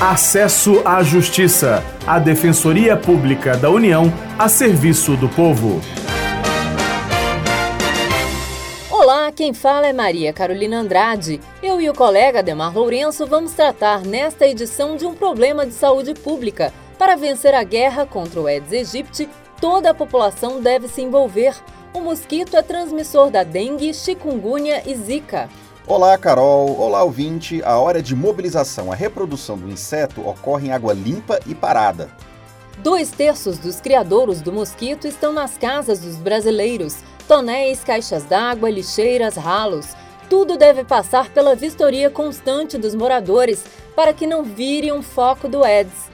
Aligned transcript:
Acesso 0.00 0.80
à 0.84 1.02
Justiça, 1.02 1.82
a 2.06 2.20
Defensoria 2.20 2.96
Pública 2.96 3.56
da 3.56 3.68
União 3.68 4.04
a 4.38 4.48
serviço 4.48 5.16
do 5.16 5.28
povo. 5.28 5.80
Olá, 8.88 9.32
quem 9.32 9.52
fala 9.52 9.88
é 9.88 9.92
Maria 9.92 10.32
Carolina 10.32 10.78
Andrade. 10.78 11.40
Eu 11.60 11.80
e 11.80 11.90
o 11.90 11.94
colega 11.94 12.44
Demar 12.44 12.72
Lourenço 12.72 13.26
vamos 13.26 13.54
tratar 13.54 14.02
nesta 14.02 14.46
edição 14.46 14.94
de 14.94 15.04
um 15.04 15.14
problema 15.14 15.66
de 15.66 15.74
saúde 15.74 16.14
pública. 16.14 16.72
Para 16.96 17.16
vencer 17.16 17.52
a 17.52 17.64
guerra 17.64 18.06
contra 18.06 18.40
o 18.40 18.46
Aedes 18.46 18.72
aegypti, 18.72 19.28
toda 19.60 19.90
a 19.90 19.94
população 19.94 20.60
deve 20.60 20.86
se 20.86 21.02
envolver. 21.02 21.56
O 21.92 22.00
mosquito 22.00 22.56
é 22.56 22.62
transmissor 22.62 23.32
da 23.32 23.42
dengue, 23.42 23.92
chikungunya 23.92 24.80
e 24.86 24.94
zika. 24.94 25.48
Olá, 25.90 26.18
Carol. 26.18 26.78
Olá, 26.78 27.02
ouvinte. 27.02 27.62
A 27.64 27.78
hora 27.78 28.02
de 28.02 28.14
mobilização, 28.14 28.92
a 28.92 28.94
reprodução 28.94 29.56
do 29.56 29.70
inseto 29.70 30.20
ocorre 30.20 30.68
em 30.68 30.70
água 30.70 30.92
limpa 30.92 31.40
e 31.46 31.54
parada. 31.54 32.10
Dois 32.82 33.10
terços 33.10 33.56
dos 33.56 33.80
criadouros 33.80 34.42
do 34.42 34.52
mosquito 34.52 35.08
estão 35.08 35.32
nas 35.32 35.56
casas 35.56 36.00
dos 36.00 36.16
brasileiros. 36.16 36.98
Tonéis, 37.26 37.82
caixas 37.82 38.24
d'água, 38.24 38.68
lixeiras, 38.68 39.36
ralos. 39.36 39.96
Tudo 40.28 40.58
deve 40.58 40.84
passar 40.84 41.30
pela 41.30 41.56
vistoria 41.56 42.10
constante 42.10 42.76
dos 42.76 42.94
moradores 42.94 43.64
para 43.96 44.12
que 44.12 44.26
não 44.26 44.44
vire 44.44 44.92
um 44.92 45.02
foco 45.02 45.48
do 45.48 45.64
Aedes. 45.64 46.10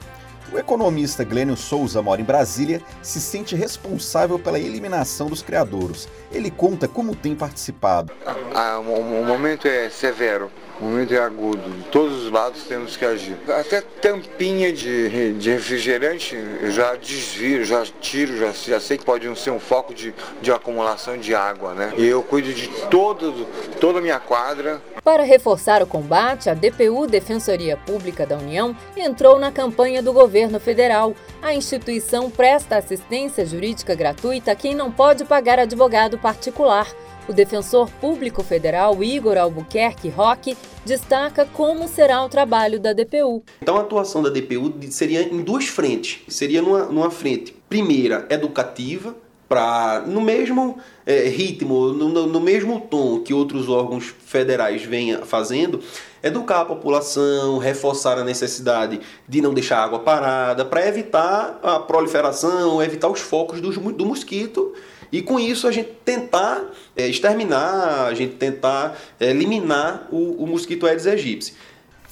O 0.54 0.58
economista 0.58 1.24
Glênio 1.24 1.56
Souza 1.56 2.00
mora 2.00 2.20
em 2.20 2.24
Brasília, 2.24 2.80
se 3.02 3.20
sente 3.20 3.56
responsável 3.56 4.38
pela 4.38 4.56
eliminação 4.56 5.26
dos 5.26 5.42
criadouros. 5.42 6.08
Ele 6.30 6.48
conta 6.48 6.86
como 6.86 7.16
tem 7.16 7.34
participado. 7.34 8.12
Ah, 8.54 8.78
o 8.78 9.24
momento 9.24 9.66
é 9.66 9.90
severo. 9.90 10.52
O 10.80 10.84
momento 10.84 11.12
é 11.12 11.18
agudo. 11.18 11.68
De 11.70 11.82
todos 11.90 12.22
os 12.24 12.30
lados 12.30 12.62
temos 12.68 12.96
que 12.96 13.04
agir. 13.04 13.36
Até 13.48 13.80
tampinha 13.80 14.72
de, 14.72 15.32
de 15.32 15.50
refrigerante 15.50 16.36
eu 16.36 16.70
já 16.70 16.94
desvio, 16.94 17.64
já 17.64 17.84
tiro, 18.00 18.36
já, 18.36 18.52
já 18.52 18.78
sei 18.78 18.96
que 18.96 19.04
pode 19.04 19.36
ser 19.36 19.50
um 19.50 19.58
foco 19.58 19.92
de, 19.92 20.14
de 20.40 20.52
acumulação 20.52 21.18
de 21.18 21.34
água, 21.34 21.74
né? 21.74 21.92
E 21.96 22.06
eu 22.06 22.22
cuido 22.22 22.54
de 22.54 22.68
todo, 22.88 23.44
toda 23.80 23.98
a 23.98 24.02
minha 24.02 24.20
quadra. 24.20 24.80
Para 25.04 25.22
reforçar 25.22 25.82
o 25.82 25.86
combate, 25.86 26.48
a 26.48 26.54
DPU, 26.54 27.06
Defensoria 27.06 27.76
Pública 27.76 28.24
da 28.24 28.38
União, 28.38 28.74
entrou 28.96 29.38
na 29.38 29.52
campanha 29.52 30.02
do 30.02 30.14
governo 30.14 30.58
federal. 30.58 31.14
A 31.42 31.54
instituição 31.54 32.30
presta 32.30 32.78
assistência 32.78 33.44
jurídica 33.44 33.94
gratuita 33.94 34.52
a 34.52 34.56
quem 34.56 34.74
não 34.74 34.90
pode 34.90 35.26
pagar 35.26 35.58
advogado 35.58 36.16
particular. 36.16 36.90
O 37.28 37.34
defensor 37.34 37.90
público 38.00 38.42
federal 38.42 39.04
Igor 39.04 39.36
Albuquerque 39.36 40.08
Roque 40.08 40.56
destaca 40.86 41.44
como 41.44 41.86
será 41.86 42.24
o 42.24 42.28
trabalho 42.30 42.80
da 42.80 42.94
DPU. 42.94 43.42
Então, 43.62 43.76
a 43.76 43.80
atuação 43.80 44.22
da 44.22 44.30
DPU 44.30 44.72
seria 44.90 45.22
em 45.22 45.42
duas 45.42 45.66
frentes. 45.66 46.20
Seria 46.28 46.62
numa, 46.62 46.86
numa 46.86 47.10
frente, 47.10 47.54
primeira, 47.68 48.26
educativa, 48.30 49.14
para 49.48 50.02
no 50.06 50.20
mesmo 50.20 50.78
é, 51.06 51.28
ritmo, 51.28 51.92
no, 51.92 52.26
no, 52.26 52.40
mesmo 52.40 52.80
tom 52.80 53.20
que 53.20 53.34
outros 53.34 53.68
órgãos 53.68 54.14
federais 54.24 54.82
vêm 54.82 55.18
fazendo, 55.18 55.80
educar 56.22 56.62
a 56.62 56.64
população, 56.64 57.58
reforçar 57.58 58.18
a 58.18 58.24
necessidade 58.24 59.00
de 59.28 59.40
não 59.40 59.52
deixar 59.52 59.78
a 59.78 59.84
água 59.84 59.98
parada, 59.98 60.64
para 60.64 60.86
evitar 60.86 61.58
a 61.62 61.78
proliferação, 61.78 62.82
evitar 62.82 63.08
os 63.08 63.20
focos 63.20 63.60
do, 63.60 63.70
do 63.92 64.06
mosquito 64.06 64.72
e 65.12 65.22
com 65.22 65.38
isso 65.38 65.68
a 65.68 65.72
gente 65.72 65.90
tentar 66.04 66.64
é, 66.96 67.06
exterminar, 67.06 68.06
a 68.06 68.14
gente 68.14 68.34
tentar 68.34 68.98
é, 69.20 69.30
eliminar 69.30 70.08
o, 70.10 70.42
o 70.42 70.46
mosquito 70.46 70.86
Aedes 70.86 71.06
aegypti. 71.06 71.54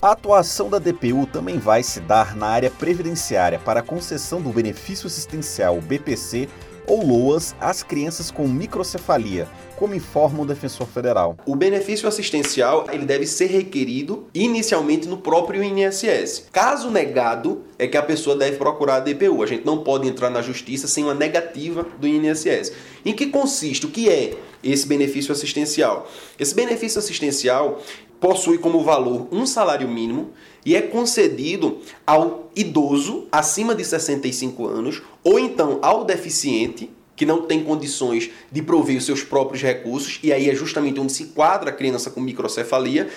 A 0.01 0.13
atuação 0.13 0.69
da 0.69 0.79
DPU 0.79 1.27
também 1.33 1.59
vai 1.59 1.83
se 1.83 2.01
dar 2.01 2.37
na 2.37 2.49
área 2.49 2.71
previdenciária 2.71 3.59
para 3.59 3.81
a 3.81 3.83
concessão 3.83 4.41
do 4.41 4.51
benefício 4.51 5.07
assistencial 5.07 5.81
BPC 5.81 6.49
ou 6.87 7.05
LOAS 7.07 7.55
às 7.61 7.83
crianças 7.83 8.31
com 8.31 8.47
microcefalia, 8.47 9.49
como 9.83 9.97
informa 9.97 10.45
o 10.45 10.47
defensor 10.47 10.87
federal. 10.87 11.37
O 11.45 11.57
benefício 11.57 12.07
assistencial 12.07 12.87
ele 12.93 13.05
deve 13.05 13.27
ser 13.27 13.47
requerido 13.47 14.29
inicialmente 14.33 15.09
no 15.09 15.17
próprio 15.17 15.61
INSS. 15.61 16.47
Caso 16.53 16.89
negado, 16.89 17.65
é 17.77 17.89
que 17.89 17.97
a 17.97 18.03
pessoa 18.03 18.37
deve 18.37 18.59
procurar 18.59 18.99
a 18.99 19.01
DPU. 19.01 19.43
A 19.43 19.47
gente 19.47 19.67
não 19.67 19.83
pode 19.83 20.07
entrar 20.07 20.31
na 20.31 20.41
justiça 20.41 20.87
sem 20.87 21.03
uma 21.03 21.15
negativa 21.15 21.85
do 21.99 22.07
INSS. 22.07 22.73
Em 23.05 23.13
que 23.13 23.27
consiste? 23.27 23.87
O 23.87 23.89
que 23.89 24.09
é 24.09 24.35
esse 24.63 24.87
benefício 24.87 25.33
assistencial? 25.33 26.09
Esse 26.39 26.55
benefício 26.55 27.01
assistencial 27.01 27.83
possui 28.21 28.59
como 28.59 28.85
valor 28.85 29.27
um 29.33 29.45
salário 29.45 29.89
mínimo 29.89 30.31
e 30.65 30.77
é 30.77 30.81
concedido 30.81 31.81
ao 32.07 32.53
idoso 32.55 33.27
acima 33.33 33.75
de 33.75 33.85
65 33.85 34.65
anos 34.65 35.03
ou 35.25 35.41
então 35.41 35.81
ao 35.83 36.05
deficiente 36.05 36.89
que 37.23 37.27
não 37.27 37.43
tem 37.43 37.63
condições 37.63 38.31
de 38.51 38.61
prover 38.61 38.97
os 38.97 39.07
seus 39.07 39.23
próprios 39.23 39.63
recursos, 39.63 40.19
e 40.25 40.33
aí 40.33 40.51
é 40.51 40.55
justamente 40.57 40.99
onde 40.99 41.13
se 41.13 41.23
enquadra 41.23 41.71
a 41.71 41.73
criança 41.73 42.11
com 42.11 42.21
microcefalia. 42.21 43.09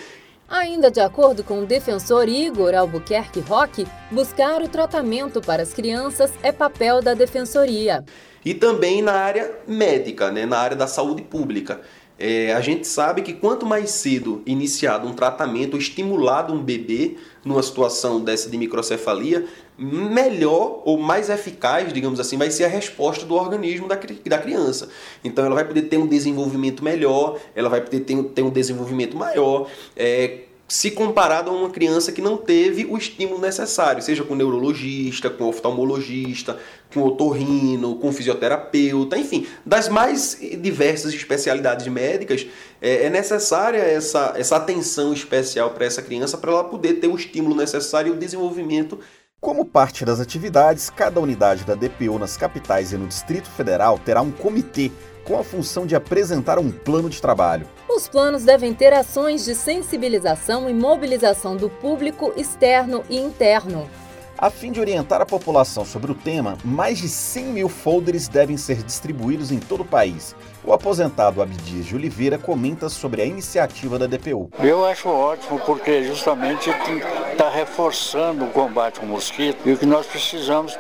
Ainda 0.48 0.92
de 0.92 1.00
acordo 1.00 1.44
com 1.44 1.64
o 1.64 1.66
defensor 1.66 2.30
Igor 2.30 2.76
Albuquerque 2.76 3.40
Roque, 3.40 3.88
buscar 4.12 4.62
o 4.62 4.68
tratamento 4.70 5.42
para 5.42 5.64
as 5.64 5.74
crianças 5.74 6.32
é 6.44 6.52
papel 6.52 7.02
da 7.02 7.16
defensoria. 7.16 8.06
E 8.46 8.54
também 8.54 9.02
na 9.02 9.14
área 9.14 9.52
médica, 9.68 10.30
né, 10.30 10.46
na 10.46 10.60
área 10.60 10.78
da 10.78 10.86
saúde 10.86 11.24
pública. 11.24 11.82
É, 12.18 12.54
a 12.54 12.62
gente 12.62 12.88
sabe 12.88 13.22
que 13.22 13.34
quanto 13.34 13.66
mais 13.66 13.92
cedo 13.92 14.42
iniciado 14.46 15.08
um 15.08 15.14
tratamento, 15.14 15.78
estimulado 15.78 16.54
um 16.54 16.62
bebê 16.62 17.18
numa 17.44 17.62
situação 17.62 18.24
dessa 18.24 18.50
de 18.50 18.58
microcefalia, 18.58 19.46
melhor 19.78 20.82
ou 20.86 20.98
mais 20.98 21.30
eficaz, 21.30 21.92
digamos 21.92 22.20
assim, 22.20 22.38
vai 22.38 22.50
ser 22.50 22.64
a 22.64 22.70
resposta 22.70 23.26
do 23.26 23.36
organismo 23.36 23.88
da, 23.88 23.96
da 23.96 24.38
criança. 24.38 24.90
Então 25.24 25.46
ela 25.46 25.56
vai 25.56 25.66
poder 25.66 25.84
ter 25.84 25.98
um 25.98 26.08
desenvolvimento 26.08 26.84
melhor, 26.84 27.38
ela 27.54 27.68
vai 27.68 27.82
poder 27.82 28.00
ter, 28.02 28.24
ter 28.24 28.42
um 28.42 28.50
desenvolvimento 28.50 29.18
maior. 29.18 29.68
É, 29.96 30.46
se 30.68 30.90
comparado 30.92 31.52
a 31.52 31.54
uma 31.54 31.70
criança 31.70 32.12
que 32.12 32.22
não 32.22 32.38
teve 32.38 32.86
o 32.86 32.98
estímulo 32.98 33.40
necessário, 33.40 34.02
seja 34.02 34.24
com 34.24 34.34
neurologista, 34.34 35.30
com 35.30 35.46
oftalmologista, 35.46 36.58
com 36.92 37.04
otorrino, 37.04 37.96
com 37.98 38.12
fisioterapeuta, 38.12 39.18
enfim, 39.18 39.46
das 39.66 39.88
mais 39.88 40.38
diversas 40.60 41.14
especialidades 41.14 41.88
médicas, 41.88 42.48
é, 42.82 43.06
é 43.06 43.10
necessária 43.10 43.80
essa, 43.80 44.34
essa 44.36 44.56
atenção 44.56 45.14
especial 45.14 45.72
para 45.72 45.86
essa 45.86 46.02
criança 46.02 46.38
para 46.38 46.52
ela 46.52 46.64
poder 46.64 46.96
ter 46.96 47.08
o 47.08 47.16
estímulo 47.16 47.56
necessário 47.56 48.14
e 48.14 48.16
o 48.16 48.20
desenvolvimento 48.20 49.00
como 49.46 49.64
parte 49.64 50.04
das 50.04 50.20
atividades, 50.20 50.90
cada 50.90 51.22
unidade 51.22 51.66
da 51.66 51.76
DPU 51.76 52.18
nas 52.18 52.36
capitais 52.36 52.92
e 52.92 52.98
no 52.98 53.06
Distrito 53.06 53.48
Federal 53.48 54.00
terá 54.00 54.20
um 54.20 54.32
comitê 54.32 54.92
com 55.24 55.38
a 55.38 55.44
função 55.44 55.86
de 55.86 55.96
apresentar 55.96 56.58
um 56.58 56.72
plano 56.72 57.12
de 57.12 57.22
trabalho. 57.22 57.68
Os 57.88 58.08
planos 58.08 58.44
devem 58.44 58.74
ter 58.74 58.92
ações 58.92 59.46
de 59.46 59.54
sensibilização 59.54 60.68
e 60.68 60.74
mobilização 60.74 61.56
do 61.56 61.70
público 61.70 62.34
externo 62.36 63.04
e 63.08 63.20
interno. 63.20 63.88
A 64.36 64.50
fim 64.50 64.72
de 64.72 64.80
orientar 64.80 65.22
a 65.22 65.26
população 65.26 65.86
sobre 65.86 66.12
o 66.12 66.16
tema, 66.16 66.58
mais 66.66 66.98
de 66.98 67.08
100 67.08 67.46
mil 67.46 67.70
folders 67.70 68.28
devem 68.28 68.58
ser 68.58 68.82
distribuídos 68.82 69.52
em 69.52 69.60
todo 69.60 69.82
o 69.82 69.86
país. 69.86 70.36
O 70.64 70.74
aposentado 70.74 71.42
Abdias 71.42 71.86
de 71.86 71.96
Oliveira 71.96 72.40
comenta 72.40 72.90
sobre 72.90 73.22
a 73.22 73.26
iniciativa 73.26 74.00
da 74.00 74.08
DPU. 74.08 74.50
Eu 74.60 74.84
acho 74.86 75.08
ótimo 75.08 75.60
porque 75.60 76.04
justamente 76.04 76.70
está 77.36 77.50
reforçando 77.50 78.46
o 78.46 78.50
combate 78.50 79.02
ao 79.02 79.06
mosquito 79.06 79.68
e 79.68 79.74
o 79.74 79.78
que 79.78 79.86
nós 79.86 80.06
precisamos 80.08 80.78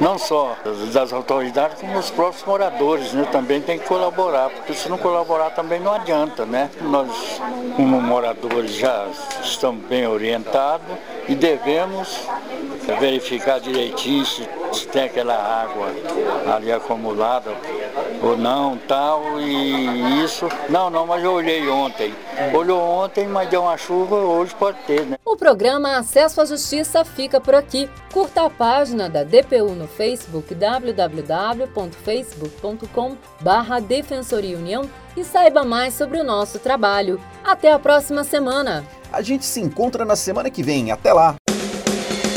não 0.00 0.16
só 0.16 0.56
das 0.92 1.12
autoridades, 1.12 1.80
como 1.80 1.98
os 1.98 2.10
próprios 2.10 2.42
moradores, 2.44 3.12
né? 3.12 3.28
Também 3.30 3.60
tem 3.60 3.78
que 3.78 3.86
colaborar, 3.86 4.48
porque 4.48 4.72
se 4.72 4.88
não 4.88 4.96
colaborar 4.96 5.50
também 5.50 5.78
não 5.78 5.92
adianta, 5.92 6.46
né? 6.46 6.70
Nós, 6.80 7.40
como 7.76 8.00
moradores, 8.00 8.74
já 8.76 9.06
estamos 9.42 9.84
bem 9.86 10.06
orientados 10.06 10.86
e 11.28 11.34
devemos 11.34 12.20
verificar 12.98 13.60
direitinho 13.60 14.24
se, 14.24 14.48
se 14.72 14.86
tem 14.88 15.04
aquela 15.04 15.34
água 15.34 15.88
ali 16.54 16.72
acumulada 16.72 17.52
ou 18.22 18.36
não, 18.36 18.76
tal, 18.88 19.40
e 19.40 20.22
isso. 20.24 20.48
Não, 20.68 20.90
não, 20.90 21.06
mas 21.06 21.24
eu 21.24 21.32
olhei 21.32 21.66
ontem. 21.68 22.12
Olhou 22.54 22.80
ontem, 22.80 23.26
mas 23.26 23.48
deu 23.48 23.62
uma 23.62 23.76
chuva, 23.76 24.14
hoje 24.16 24.54
pode 24.54 24.78
ter, 24.86 25.04
né? 25.06 25.18
O 25.24 25.36
programa 25.36 25.96
Acesso 25.96 26.40
à 26.40 26.44
Justiça 26.44 27.04
fica 27.04 27.40
por 27.40 27.54
aqui. 27.54 27.88
Curta 28.12 28.46
a 28.46 28.50
página 28.50 29.08
da 29.08 29.24
DPU 29.24 29.74
no 29.74 29.86
Facebook 29.86 30.54
www.facebook.com 30.54 33.16
barra 33.40 33.80
Defensoria 33.80 34.56
União 34.56 34.88
e 35.16 35.24
saiba 35.24 35.64
mais 35.64 35.94
sobre 35.94 36.20
o 36.20 36.24
nosso 36.24 36.58
trabalho. 36.58 37.18
Até 37.42 37.72
a 37.72 37.78
próxima 37.78 38.24
semana! 38.24 38.84
A 39.12 39.22
gente 39.22 39.44
se 39.44 39.60
encontra 39.60 40.04
na 40.04 40.14
semana 40.14 40.50
que 40.50 40.62
vem. 40.62 40.92
Até 40.92 41.12
lá! 41.12 41.39